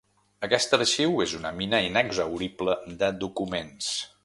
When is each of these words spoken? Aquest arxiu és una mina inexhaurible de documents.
Aquest 0.45 0.71
arxiu 0.77 1.21
és 1.25 1.35
una 1.41 1.51
mina 1.59 1.83
inexhaurible 1.89 2.77
de 3.05 3.13
documents. 3.27 3.95